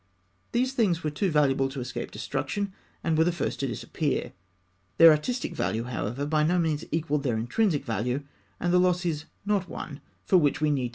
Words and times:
These 0.51 0.73
things 0.73 1.03
were 1.03 1.11
too 1.11 1.29
valuable 1.29 1.69
to 1.69 1.79
escape 1.79 2.09
destruction, 2.09 2.73
and 3.03 3.15
were 3.15 3.23
the 3.23 3.31
first 3.31 3.59
to 3.59 3.67
disappear. 3.67 4.33
Their 4.97 5.11
artistic 5.11 5.53
value, 5.55 5.83
however, 5.83 6.25
by 6.25 6.41
no 6.41 6.57
means 6.57 6.83
equalled 6.91 7.21
their 7.21 7.37
intrinsic 7.37 7.85
value, 7.85 8.23
and 8.59 8.73
the 8.73 8.79
loss 8.79 9.05
is 9.05 9.25
not 9.45 9.69
one 9.69 10.01
for 10.25 10.37
which 10.37 10.59
we 10.59 10.71
need 10.71 10.73
be 10.73 10.81
inconsolable. 10.85 10.89